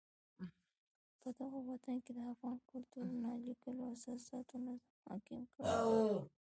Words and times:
پدغه 1.21 1.59
وطن 1.69 1.95
کې 2.03 2.11
د 2.15 2.19
افغان 2.33 2.57
کلتور 2.71 3.05
نا 3.23 3.31
لیکلو 3.47 3.83
اساساتو 3.93 4.55
نظم 4.65 4.93
حاکم 5.07 5.41
کړی. 5.53 5.67